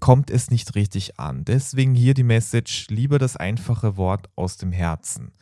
kommt 0.00 0.30
es 0.30 0.50
nicht 0.50 0.74
richtig 0.74 1.18
an. 1.18 1.44
Deswegen 1.44 1.94
hier 1.94 2.14
die 2.14 2.22
Message, 2.22 2.86
lieber 2.88 3.18
das 3.18 3.36
einfache 3.36 3.96
Wort 3.96 4.28
aus 4.36 4.56
dem 4.56 4.72
Herzen. 4.72 5.32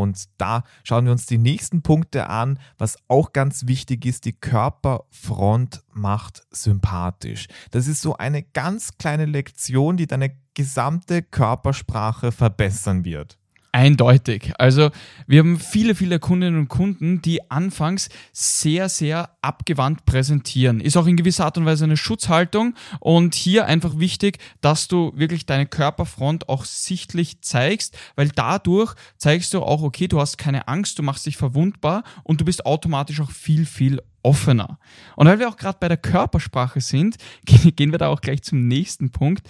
Und 0.00 0.24
da 0.38 0.64
schauen 0.84 1.04
wir 1.04 1.12
uns 1.12 1.26
die 1.26 1.38
nächsten 1.38 1.82
Punkte 1.82 2.28
an. 2.28 2.58
Was 2.78 2.96
auch 3.08 3.32
ganz 3.32 3.66
wichtig 3.66 4.04
ist, 4.04 4.24
die 4.24 4.32
Körperfront 4.32 5.82
macht 5.92 6.46
sympathisch. 6.50 7.48
Das 7.70 7.86
ist 7.86 8.02
so 8.02 8.16
eine 8.16 8.42
ganz 8.42 8.98
kleine 8.98 9.26
Lektion, 9.26 9.96
die 9.96 10.06
deine 10.06 10.36
gesamte 10.54 11.22
Körpersprache 11.22 12.32
verbessern 12.32 13.04
wird. 13.04 13.38
Eindeutig. 13.76 14.54
Also 14.56 14.88
wir 15.26 15.40
haben 15.40 15.60
viele, 15.60 15.94
viele 15.94 16.18
Kundinnen 16.18 16.58
und 16.58 16.68
Kunden, 16.68 17.20
die 17.20 17.50
anfangs 17.50 18.08
sehr, 18.32 18.88
sehr 18.88 19.36
abgewandt 19.42 20.06
präsentieren. 20.06 20.80
Ist 20.80 20.96
auch 20.96 21.06
in 21.06 21.18
gewisser 21.18 21.44
Art 21.44 21.58
und 21.58 21.66
Weise 21.66 21.84
eine 21.84 21.98
Schutzhaltung 21.98 22.72
und 23.00 23.34
hier 23.34 23.66
einfach 23.66 23.98
wichtig, 23.98 24.38
dass 24.62 24.88
du 24.88 25.12
wirklich 25.14 25.44
deine 25.44 25.66
Körperfront 25.66 26.48
auch 26.48 26.64
sichtlich 26.64 27.42
zeigst, 27.42 27.98
weil 28.14 28.30
dadurch 28.30 28.94
zeigst 29.18 29.52
du 29.52 29.60
auch, 29.60 29.82
okay, 29.82 30.08
du 30.08 30.22
hast 30.22 30.38
keine 30.38 30.68
Angst, 30.68 30.98
du 30.98 31.02
machst 31.02 31.26
dich 31.26 31.36
verwundbar 31.36 32.02
und 32.22 32.40
du 32.40 32.46
bist 32.46 32.64
automatisch 32.64 33.20
auch 33.20 33.30
viel, 33.30 33.66
viel 33.66 34.00
offener. 34.22 34.78
Und 35.16 35.26
weil 35.26 35.38
wir 35.38 35.50
auch 35.50 35.58
gerade 35.58 35.76
bei 35.78 35.88
der 35.88 35.98
Körpersprache 35.98 36.80
sind, 36.80 37.16
gehen 37.44 37.92
wir 37.92 37.98
da 37.98 38.08
auch 38.08 38.22
gleich 38.22 38.40
zum 38.40 38.66
nächsten 38.68 39.12
Punkt, 39.12 39.46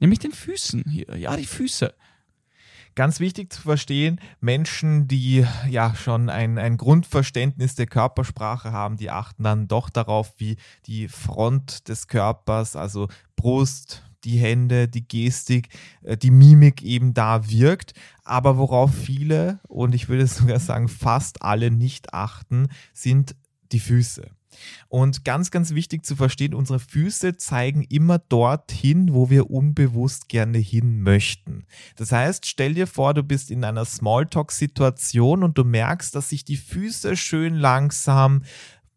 nämlich 0.00 0.20
den 0.20 0.32
Füßen 0.32 0.84
hier. 0.88 1.14
Ja, 1.18 1.36
die 1.36 1.44
Füße. 1.44 1.92
Ganz 2.96 3.20
wichtig 3.20 3.52
zu 3.52 3.60
verstehen, 3.60 4.18
Menschen, 4.40 5.06
die 5.06 5.46
ja 5.68 5.94
schon 5.94 6.30
ein, 6.30 6.56
ein 6.56 6.78
Grundverständnis 6.78 7.74
der 7.74 7.86
Körpersprache 7.86 8.72
haben, 8.72 8.96
die 8.96 9.10
achten 9.10 9.42
dann 9.42 9.68
doch 9.68 9.90
darauf, 9.90 10.32
wie 10.38 10.56
die 10.86 11.06
Front 11.06 11.90
des 11.90 12.08
Körpers, 12.08 12.74
also 12.74 13.08
Brust, 13.36 14.02
die 14.24 14.38
Hände, 14.38 14.88
die 14.88 15.06
Gestik, 15.06 15.68
äh, 16.04 16.16
die 16.16 16.30
Mimik 16.30 16.80
eben 16.82 17.12
da 17.12 17.50
wirkt. 17.50 17.92
Aber 18.24 18.56
worauf 18.56 18.94
viele, 18.94 19.60
und 19.68 19.94
ich 19.94 20.08
würde 20.08 20.26
sogar 20.26 20.58
sagen 20.58 20.88
fast 20.88 21.42
alle 21.42 21.70
nicht 21.70 22.14
achten, 22.14 22.68
sind 22.94 23.36
die 23.72 23.80
Füße. 23.80 24.30
Und 24.88 25.24
ganz, 25.24 25.50
ganz 25.50 25.74
wichtig 25.74 26.04
zu 26.04 26.16
verstehen, 26.16 26.54
unsere 26.54 26.78
Füße 26.78 27.36
zeigen 27.36 27.82
immer 27.82 28.18
dorthin, 28.18 29.14
wo 29.14 29.30
wir 29.30 29.50
unbewusst 29.50 30.28
gerne 30.28 30.58
hin 30.58 31.00
möchten. 31.00 31.66
Das 31.96 32.12
heißt, 32.12 32.46
stell 32.46 32.74
dir 32.74 32.86
vor, 32.86 33.14
du 33.14 33.22
bist 33.22 33.50
in 33.50 33.64
einer 33.64 33.84
Smalltalk-Situation 33.84 35.42
und 35.42 35.58
du 35.58 35.64
merkst, 35.64 36.14
dass 36.14 36.28
sich 36.30 36.44
die 36.44 36.56
Füße 36.56 37.16
schön 37.16 37.54
langsam 37.54 38.42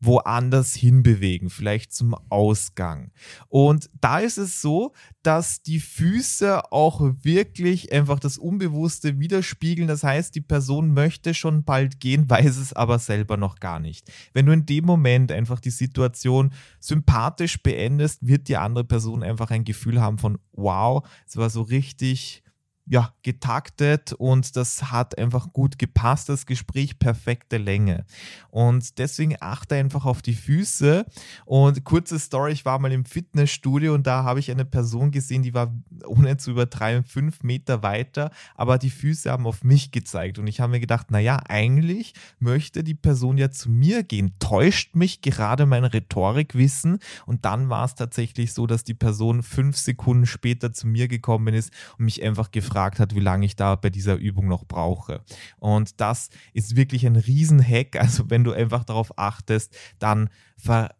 woanders 0.01 0.73
hinbewegen, 0.73 1.49
vielleicht 1.49 1.93
zum 1.93 2.15
Ausgang. 2.29 3.11
Und 3.49 3.89
da 3.99 4.19
ist 4.19 4.37
es 4.37 4.61
so, 4.61 4.93
dass 5.23 5.61
die 5.61 5.79
Füße 5.79 6.71
auch 6.71 7.01
wirklich 7.21 7.91
einfach 7.91 8.19
das 8.19 8.37
Unbewusste 8.37 9.19
widerspiegeln. 9.19 9.87
Das 9.87 10.03
heißt, 10.03 10.33
die 10.35 10.41
Person 10.41 10.93
möchte 10.93 11.33
schon 11.33 11.63
bald 11.63 11.99
gehen, 11.99 12.29
weiß 12.29 12.57
es 12.57 12.73
aber 12.73 12.99
selber 12.99 13.35
noch 13.35 13.59
gar 13.59 13.79
nicht. 13.79 14.09
Wenn 14.33 14.45
du 14.45 14.53
in 14.53 14.65
dem 14.65 14.85
Moment 14.85 15.31
einfach 15.31 15.59
die 15.59 15.69
Situation 15.69 16.53
sympathisch 16.79 17.61
beendest, 17.61 18.25
wird 18.25 18.47
die 18.47 18.57
andere 18.57 18.85
Person 18.85 19.23
einfach 19.23 19.51
ein 19.51 19.65
Gefühl 19.65 20.01
haben 20.01 20.17
von, 20.17 20.37
wow, 20.53 21.05
es 21.27 21.35
war 21.35 21.49
so 21.49 21.61
richtig 21.61 22.43
ja, 22.89 23.13
getaktet 23.21 24.13
und 24.13 24.55
das 24.55 24.91
hat 24.91 25.15
einfach 25.19 25.53
gut 25.53 25.77
gepasst, 25.77 26.27
das 26.27 26.47
Gespräch, 26.47 26.97
perfekte 26.97 27.57
Länge. 27.57 28.03
Und 28.49 28.97
deswegen 28.97 29.35
achte 29.39 29.75
einfach 29.75 30.05
auf 30.05 30.23
die 30.23 30.33
Füße. 30.33 31.05
Und 31.45 31.83
kurze 31.83 32.17
Story, 32.17 32.51
ich 32.51 32.65
war 32.65 32.79
mal 32.79 32.91
im 32.91 33.05
Fitnessstudio 33.05 33.93
und 33.93 34.07
da 34.07 34.23
habe 34.23 34.39
ich 34.39 34.49
eine 34.49 34.65
Person 34.65 35.11
gesehen, 35.11 35.43
die 35.43 35.53
war 35.53 35.71
ohne 36.07 36.37
zu 36.37 36.49
übertreiben 36.49 37.03
fünf 37.03 37.43
Meter 37.43 37.83
weiter, 37.83 38.31
aber 38.55 38.79
die 38.79 38.89
Füße 38.89 39.29
haben 39.29 39.45
auf 39.45 39.63
mich 39.63 39.91
gezeigt. 39.91 40.39
Und 40.39 40.47
ich 40.47 40.59
habe 40.59 40.71
mir 40.71 40.79
gedacht, 40.79 41.11
naja, 41.11 41.39
eigentlich 41.47 42.15
möchte 42.39 42.83
die 42.83 42.95
Person 42.95 43.37
ja 43.37 43.51
zu 43.51 43.69
mir 43.69 44.01
gehen. 44.01 44.33
Täuscht 44.39 44.95
mich 44.95 45.21
gerade 45.21 45.67
mein 45.67 45.85
Rhetorikwissen? 45.85 46.97
Und 47.27 47.45
dann 47.45 47.69
war 47.69 47.85
es 47.85 47.93
tatsächlich 47.93 48.51
so, 48.51 48.65
dass 48.65 48.83
die 48.83 48.95
Person 48.95 49.43
fünf 49.43 49.77
Sekunden 49.77 50.25
später 50.25 50.73
zu 50.73 50.87
mir 50.87 51.07
gekommen 51.07 51.53
ist 51.53 51.71
und 51.99 52.05
mich 52.05 52.23
einfach 52.23 52.49
gefragt 52.49 52.78
gefragt 52.79 52.99
hat, 52.99 53.13
wie 53.13 53.19
lange 53.19 53.45
ich 53.45 53.57
da 53.57 53.75
bei 53.75 53.89
dieser 53.89 54.15
Übung 54.15 54.47
noch 54.47 54.65
brauche. 54.65 55.21
Und 55.57 55.99
das 55.99 56.29
ist 56.53 56.77
wirklich 56.77 57.05
ein 57.05 57.17
Riesenhack. 57.17 57.97
Also 57.97 58.29
wenn 58.29 58.45
du 58.45 58.53
einfach 58.53 58.85
darauf 58.85 59.17
achtest, 59.17 59.75
dann 59.99 60.29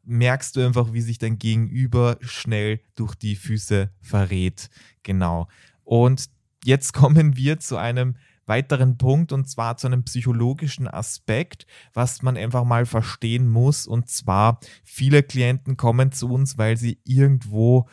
merkst 0.04 0.56
du 0.56 0.66
einfach, 0.66 0.92
wie 0.92 1.02
sich 1.02 1.20
dein 1.20 1.40
Gegenüber 1.40 2.18
schnell 2.20 2.82
durch 2.96 3.16
die 3.16 3.38
Füße 3.38 3.92
verrät. 4.02 4.70
Genau. 5.04 5.48
Und 5.86 6.30
jetzt 6.66 6.92
kommen 7.00 7.38
wir 7.38 7.60
zu 7.60 7.78
einem 7.78 8.16
weiteren 8.46 8.98
Punkt 8.98 9.32
und 9.32 9.48
zwar 9.48 9.78
zu 9.78 9.88
einem 9.88 10.04
psychologischen 10.04 10.88
Aspekt, 10.88 11.66
was 11.94 12.24
man 12.24 12.36
einfach 12.36 12.66
mal 12.66 12.86
verstehen 12.86 13.48
muss. 13.48 13.88
Und 13.88 14.10
zwar, 14.10 14.60
viele 14.84 15.24
Klienten 15.24 15.78
kommen 15.78 16.12
zu 16.12 16.30
uns, 16.30 16.58
weil 16.58 16.76
sie 16.76 17.00
irgendwo 17.06 17.88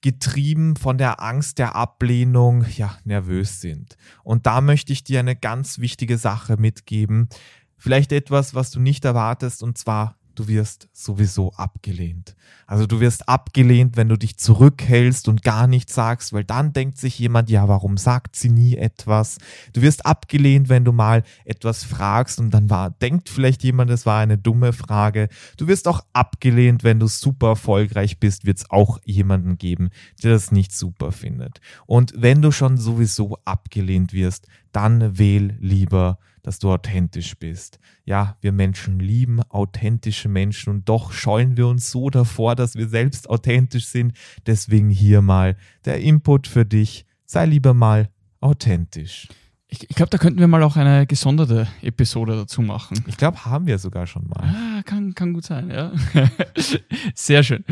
getrieben 0.00 0.76
von 0.76 0.98
der 0.98 1.22
Angst 1.22 1.58
der 1.58 1.74
Ablehnung, 1.74 2.64
ja, 2.76 2.96
nervös 3.04 3.60
sind. 3.60 3.96
Und 4.22 4.46
da 4.46 4.60
möchte 4.60 4.92
ich 4.92 5.04
dir 5.04 5.20
eine 5.20 5.36
ganz 5.36 5.78
wichtige 5.78 6.18
Sache 6.18 6.56
mitgeben. 6.56 7.28
Vielleicht 7.76 8.12
etwas, 8.12 8.54
was 8.54 8.70
du 8.70 8.80
nicht 8.80 9.04
erwartest, 9.04 9.62
und 9.62 9.78
zwar 9.78 10.17
du 10.38 10.46
wirst 10.46 10.88
sowieso 10.92 11.52
abgelehnt. 11.54 12.36
Also 12.66 12.86
du 12.86 13.00
wirst 13.00 13.28
abgelehnt, 13.28 13.96
wenn 13.96 14.08
du 14.08 14.16
dich 14.16 14.38
zurückhältst 14.38 15.26
und 15.28 15.42
gar 15.42 15.66
nichts 15.66 15.94
sagst, 15.94 16.32
weil 16.32 16.44
dann 16.44 16.72
denkt 16.72 16.98
sich 16.98 17.18
jemand, 17.18 17.50
ja, 17.50 17.66
warum 17.66 17.96
sagt 17.96 18.36
sie 18.36 18.48
nie 18.48 18.76
etwas? 18.76 19.38
Du 19.72 19.82
wirst 19.82 20.06
abgelehnt, 20.06 20.68
wenn 20.68 20.84
du 20.84 20.92
mal 20.92 21.24
etwas 21.44 21.82
fragst 21.82 22.38
und 22.38 22.50
dann 22.50 22.70
war, 22.70 22.90
denkt 22.90 23.28
vielleicht 23.28 23.64
jemand, 23.64 23.90
es 23.90 24.06
war 24.06 24.20
eine 24.20 24.38
dumme 24.38 24.72
Frage. 24.72 25.28
Du 25.56 25.66
wirst 25.66 25.88
auch 25.88 26.02
abgelehnt, 26.12 26.84
wenn 26.84 27.00
du 27.00 27.08
super 27.08 27.48
erfolgreich 27.48 28.20
bist, 28.20 28.46
wird 28.46 28.58
es 28.58 28.70
auch 28.70 29.00
jemanden 29.04 29.58
geben, 29.58 29.90
der 30.22 30.32
das 30.32 30.52
nicht 30.52 30.72
super 30.72 31.10
findet. 31.10 31.60
Und 31.86 32.12
wenn 32.16 32.42
du 32.42 32.52
schon 32.52 32.76
sowieso 32.76 33.38
abgelehnt 33.44 34.12
wirst, 34.12 34.46
dann 34.72 35.18
wähl 35.18 35.56
lieber 35.58 36.18
dass 36.42 36.58
du 36.58 36.70
authentisch 36.70 37.36
bist. 37.38 37.78
Ja, 38.04 38.36
wir 38.40 38.52
Menschen 38.52 38.98
lieben 38.98 39.42
authentische 39.48 40.28
Menschen 40.28 40.70
und 40.70 40.88
doch 40.88 41.12
scheuen 41.12 41.56
wir 41.56 41.66
uns 41.66 41.90
so 41.90 42.10
davor, 42.10 42.56
dass 42.56 42.74
wir 42.74 42.88
selbst 42.88 43.28
authentisch 43.28 43.86
sind. 43.86 44.12
Deswegen 44.46 44.90
hier 44.90 45.22
mal 45.22 45.56
der 45.84 46.00
Input 46.00 46.46
für 46.46 46.64
dich. 46.64 47.04
Sei 47.24 47.46
lieber 47.46 47.74
mal 47.74 48.08
authentisch. 48.40 49.28
Ich, 49.70 49.82
ich 49.90 49.94
glaube, 49.96 50.08
da 50.08 50.16
könnten 50.16 50.40
wir 50.40 50.48
mal 50.48 50.62
auch 50.62 50.76
eine 50.76 51.06
gesonderte 51.06 51.68
Episode 51.82 52.36
dazu 52.36 52.62
machen. 52.62 53.04
Ich 53.06 53.18
glaube, 53.18 53.44
haben 53.44 53.66
wir 53.66 53.78
sogar 53.78 54.06
schon 54.06 54.26
mal. 54.26 54.42
Ah, 54.42 54.77
kann, 54.88 55.14
kann 55.14 55.34
gut 55.34 55.44
sein, 55.44 55.70
ja. 55.70 55.92
Sehr 57.14 57.42
schön. 57.42 57.62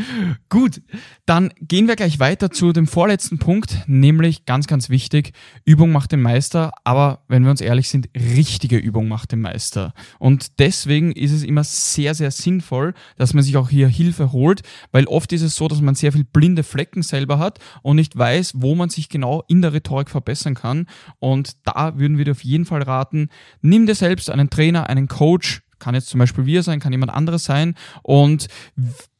Gut, 0.49 0.81
dann 1.25 1.51
gehen 1.59 1.87
wir 1.87 1.95
gleich 1.95 2.19
weiter 2.19 2.51
zu 2.51 2.71
dem 2.73 2.85
vorletzten 2.85 3.39
Punkt, 3.39 3.83
nämlich 3.87 4.45
ganz, 4.45 4.67
ganz 4.67 4.89
wichtig, 4.89 5.33
Übung 5.65 5.91
macht 5.91 6.11
den 6.11 6.21
Meister, 6.21 6.71
aber 6.83 7.23
wenn 7.27 7.43
wir 7.43 7.49
uns 7.49 7.59
ehrlich 7.59 7.89
sind, 7.89 8.07
richtige 8.15 8.77
Übung 8.77 9.07
macht 9.07 9.31
den 9.31 9.41
Meister. 9.41 9.93
Und 10.19 10.59
deswegen 10.59 11.11
ist 11.11 11.31
es 11.31 11.41
immer 11.41 11.63
sehr, 11.63 12.13
sehr 12.13 12.29
sinnvoll, 12.29 12.93
dass 13.17 13.33
man 13.33 13.43
sich 13.43 13.57
auch 13.57 13.69
hier 13.69 13.87
Hilfe 13.87 14.31
holt, 14.31 14.61
weil 14.91 15.05
oft 15.05 15.33
ist 15.33 15.41
es 15.41 15.55
so, 15.55 15.67
dass 15.67 15.81
man 15.81 15.95
sehr 15.95 16.11
viel 16.11 16.23
blinde 16.23 16.61
Flecken 16.61 17.01
selber 17.01 17.39
hat 17.39 17.57
und 17.81 17.95
nicht 17.95 18.15
weiß, 18.15 18.53
wo 18.57 18.75
man 18.75 18.89
sich 18.89 19.09
genau 19.09 19.43
in 19.47 19.63
der 19.63 19.73
Rhetorik 19.73 20.11
verbessern 20.11 20.53
kann. 20.53 20.85
Und 21.17 21.57
da 21.65 21.97
würden 21.97 22.19
wir 22.19 22.25
dir 22.25 22.31
auf 22.31 22.43
jeden 22.43 22.65
Fall 22.65 22.83
raten, 22.83 23.29
nimm 23.61 23.87
dir 23.87 23.95
selbst 23.95 24.29
einen 24.29 24.51
Trainer, 24.51 24.87
einen 24.87 25.07
Coach, 25.07 25.63
kann 25.79 25.95
jetzt 25.95 26.09
zum 26.09 26.19
Beispiel 26.19 26.45
wir 26.45 26.63
sein, 26.63 26.79
kann 26.79 26.91
jemand 26.91 27.13
anderes 27.13 27.43
sein 27.43 27.75
und 28.03 28.47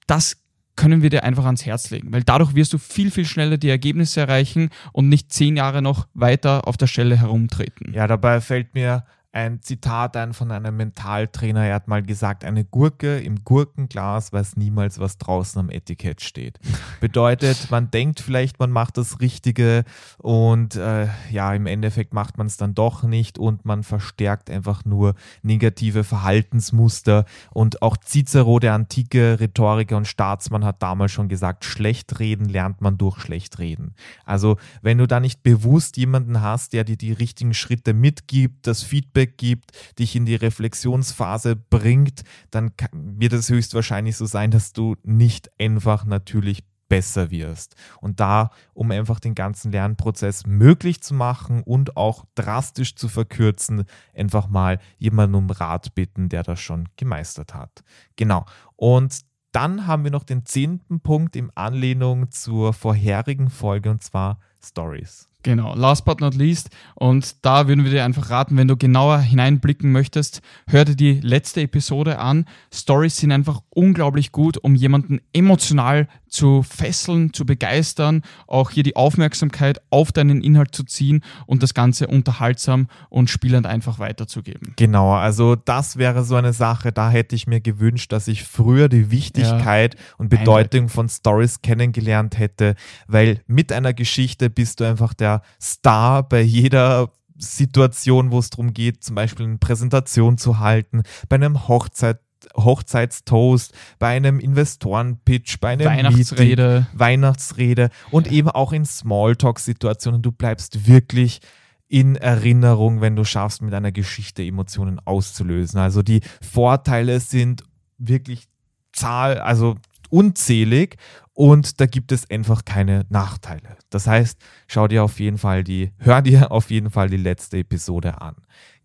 das 0.08 0.38
können 0.78 1.02
wir 1.02 1.10
dir 1.10 1.24
einfach 1.24 1.46
ans 1.46 1.66
Herz 1.66 1.90
legen, 1.90 2.14
weil 2.14 2.24
dadurch 2.24 2.56
wirst 2.56 2.72
du 2.72 2.78
viel, 2.78 3.12
viel 3.12 3.26
schneller 3.26 3.58
die 3.58 3.70
Ergebnisse 3.70 4.22
erreichen 4.22 4.70
und 4.94 5.10
nicht 5.10 5.34
zehn 5.34 5.58
Jahre 5.58 5.82
noch 5.82 6.08
weiter 6.14 6.68
auf 6.68 6.78
der 6.78 6.88
Stelle 6.88 7.18
herumtreten. 7.18 7.94
Ja, 7.94 8.08
dabei 8.08 8.40
fällt 8.40 8.76
mir 8.76 9.04
ein 9.38 9.62
Zitat 9.62 10.18
ein 10.18 10.34
von 10.34 10.52
einem 10.52 10.78
Mentaltrainer. 10.78 11.66
Er 11.66 11.76
hat 11.76 11.88
mal 11.88 12.02
gesagt, 12.02 12.44
eine 12.44 12.66
Gurke 12.66 13.20
im 13.20 13.44
Gurkenglas 13.44 14.34
weiß 14.34 14.56
niemals, 14.58 15.00
was 15.00 15.18
draußen 15.18 15.60
am 15.60 15.70
Etikett 15.70 16.22
steht. 16.22 16.60
Bedeutet, 17.02 17.70
man 17.70 17.92
denkt 17.92 18.20
vielleicht, 18.20 18.58
man 18.58 18.72
macht 18.72 18.98
das 18.98 19.20
Richtige 19.20 19.84
und 20.18 20.76
äh, 20.76 21.08
ja, 21.30 21.54
im 21.54 21.68
Endeffekt 21.68 22.14
macht 22.14 22.38
man 22.38 22.48
es 22.48 22.58
dann 22.58 22.74
doch 22.74 23.04
nicht 23.04 23.38
und 23.38 23.64
man 23.64 23.84
verstärkt 23.84 24.50
einfach 24.50 24.86
nur 24.86 25.14
negative 25.44 26.04
Verhaltensmuster. 26.04 27.26
Und 27.52 27.82
auch 27.84 27.98
Cicero, 27.98 28.60
der 28.60 28.74
antike 28.74 29.40
Rhetoriker 29.40 29.98
und 29.98 30.08
Staatsmann, 30.08 30.66
hat 30.66 30.82
damals 30.82 31.12
schon 31.12 31.28
gesagt, 31.28 31.64
schlecht 31.64 32.20
reden 32.20 32.50
lernt 32.50 32.82
man 32.82 32.98
durch 32.98 33.20
schlecht 33.20 33.60
reden. 33.60 33.94
Also, 34.26 34.58
wenn 34.82 34.98
du 34.98 35.06
da 35.06 35.20
nicht 35.20 35.44
bewusst 35.44 35.98
jemanden 35.98 36.42
hast, 36.42 36.74
der 36.74 36.86
dir 36.86 36.98
die 36.98 37.12
richtigen 37.12 37.54
Schritte 37.54 37.94
mitgibt, 37.94 38.66
das 38.66 38.82
Feedback 38.82 39.17
Feedback 39.18 39.38
gibt, 39.38 39.72
dich 39.98 40.16
in 40.16 40.26
die 40.26 40.36
Reflexionsphase 40.36 41.56
bringt, 41.56 42.24
dann 42.52 42.72
wird 42.92 43.34
es 43.34 43.50
höchstwahrscheinlich 43.50 44.16
so 44.16 44.26
sein, 44.26 44.52
dass 44.52 44.74
du 44.74 44.96
nicht 45.04 45.50
einfach 45.60 46.06
natürlich 46.06 46.64
besser 46.88 47.32
wirst. 47.32 47.76
Und 48.00 48.20
da, 48.20 48.52
um 48.74 48.92
einfach 48.92 49.20
den 49.20 49.34
ganzen 49.34 49.72
Lernprozess 49.72 50.46
möglich 50.46 51.02
zu 51.02 51.16
machen 51.16 51.64
und 51.64 51.98
auch 51.98 52.26
drastisch 52.36 52.96
zu 52.96 53.10
verkürzen, 53.10 53.86
einfach 54.16 54.48
mal 54.48 54.80
jemanden 54.98 55.36
um 55.36 55.50
Rat 55.50 55.96
bitten, 55.96 56.30
der 56.30 56.44
das 56.44 56.60
schon 56.62 56.88
gemeistert 56.96 57.56
hat. 57.56 57.84
Genau. 58.16 58.46
Und 58.76 59.22
dann 59.52 59.88
haben 59.88 60.04
wir 60.04 60.12
noch 60.12 60.24
den 60.24 60.46
zehnten 60.46 61.00
Punkt 61.00 61.36
in 61.36 61.50
Anlehnung 61.56 62.30
zur 62.30 62.72
vorherigen 62.74 63.50
Folge 63.50 63.90
und 63.90 64.04
zwar 64.04 64.40
Stories. 64.64 65.28
Genau, 65.44 65.76
last 65.76 66.04
but 66.04 66.20
not 66.20 66.36
least. 66.36 66.70
Und 66.96 67.46
da 67.46 67.68
würden 67.68 67.84
wir 67.84 67.92
dir 67.92 68.04
einfach 68.04 68.30
raten, 68.30 68.58
wenn 68.58 68.68
du 68.68 68.76
genauer 68.76 69.20
hineinblicken 69.20 69.92
möchtest, 69.92 70.42
hör 70.68 70.84
dir 70.84 70.96
die 70.96 71.20
letzte 71.22 71.62
Episode 71.62 72.20
an. 72.20 72.46
Stories 72.74 73.18
sind 73.18 73.32
einfach 73.32 73.62
unglaublich 73.70 74.32
gut, 74.32 74.58
um 74.58 74.76
jemanden 74.76 75.22
emotional 75.34 76.08
zu 76.28 76.64
fesseln, 76.64 77.34
zu 77.34 77.46
begeistern, 77.46 78.24
auch 78.48 78.72
hier 78.72 78.84
die 78.84 78.96
Aufmerksamkeit 78.96 79.80
auf 79.90 80.12
deinen 80.12 80.42
Inhalt 80.42 80.76
zu 80.76 80.84
ziehen 80.84 81.24
und 81.46 81.64
das 81.64 81.74
Ganze 81.74 82.08
unterhaltsam 82.08 82.88
und 83.10 83.30
spielend 83.30 83.66
einfach 83.66 84.00
weiterzugeben. 84.00 84.74
Genau, 84.76 85.14
also 85.14 85.56
das 85.56 85.98
wäre 85.98 86.26
so 86.26 86.36
eine 86.36 86.52
Sache, 86.52 86.92
da 86.92 87.10
hätte 87.10 87.36
ich 87.36 87.48
mir 87.48 87.62
gewünscht, 87.62 88.12
dass 88.12 88.28
ich 88.28 88.44
früher 88.44 88.90
die 88.90 89.12
Wichtigkeit 89.12 89.96
ja, 89.96 90.02
und 90.18 90.30
Bedeutung 90.30 90.58
eindeutig. 90.58 90.92
von 90.92 91.10
Stories 91.10 91.62
kennengelernt 91.62 92.38
hätte, 92.38 92.76
weil 93.08 93.40
mit 93.48 93.72
einer 93.72 93.94
Geschichte 93.94 94.50
bist 94.50 94.80
du 94.80 94.84
einfach 94.84 95.14
der 95.14 95.27
Star 95.62 96.28
bei 96.28 96.42
jeder 96.42 97.12
Situation, 97.38 98.32
wo 98.32 98.40
es 98.40 98.50
darum 98.50 98.74
geht, 98.74 99.04
zum 99.04 99.16
Beispiel 99.16 99.46
eine 99.46 99.58
Präsentation 99.58 100.38
zu 100.38 100.60
halten, 100.60 101.04
bei 101.30 101.36
einem 101.36 101.68
Hochzeit 101.68 102.20
Hochzeitstoast, 102.56 103.74
bei 104.00 104.16
einem 104.16 104.40
Investorenpitch, 104.40 105.60
bei 105.60 105.70
einer 105.70 105.86
Weihnachtsrede. 105.86 106.80
Meeting, 106.80 107.00
Weihnachtsrede 107.00 107.90
und 108.12 108.32
eben 108.32 108.50
auch 108.50 108.74
in 108.74 108.86
Smalltalk-Situationen. 108.86 110.22
Du 110.22 110.32
bleibst 110.32 110.88
wirklich 110.88 111.42
in 111.88 112.16
Erinnerung, 112.16 113.02
wenn 113.02 113.16
du 113.16 113.24
schaffst, 113.24 113.62
mit 113.62 113.74
einer 113.74 113.92
Geschichte 113.92 114.44
Emotionen 114.44 115.00
auszulösen. 115.04 115.80
Also 115.80 116.04
die 116.04 116.22
Vorteile 116.42 117.20
sind 117.20 117.64
wirklich 117.98 118.48
zahl, 118.92 119.40
also 119.40 119.76
unzählig 120.10 120.98
und 121.34 121.80
da 121.80 121.86
gibt 121.86 122.12
es 122.12 122.30
einfach 122.30 122.66
keine 122.66 123.06
Nachteile. 123.10 123.78
Das 123.90 124.08
heißt, 124.08 124.40
schau 124.68 124.88
dir 124.88 125.04
auf 125.04 125.20
jeden 125.20 125.38
Fall 125.38 125.64
die, 125.64 125.92
hör 125.98 126.22
dir 126.22 126.52
auf 126.52 126.72
jeden 126.72 126.90
Fall 126.90 127.10
die 127.10 127.18
letzte 127.18 127.58
Episode 127.58 128.22
an. 128.22 128.36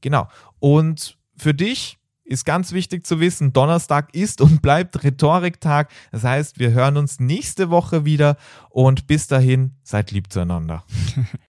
Genau. 0.00 0.28
Und 0.58 1.16
für 1.36 1.54
dich 1.54 1.98
ist 2.24 2.44
ganz 2.44 2.72
wichtig 2.72 3.06
zu 3.06 3.20
wissen, 3.20 3.52
Donnerstag 3.52 4.14
ist 4.14 4.40
und 4.40 4.62
bleibt 4.62 5.02
Rhetoriktag. 5.02 5.90
Das 6.12 6.24
heißt, 6.24 6.58
wir 6.58 6.72
hören 6.72 6.96
uns 6.96 7.20
nächste 7.20 7.70
Woche 7.70 8.04
wieder 8.04 8.36
und 8.70 9.06
bis 9.06 9.26
dahin 9.26 9.76
seid 9.82 10.10
lieb 10.10 10.32
zueinander. 10.32 10.84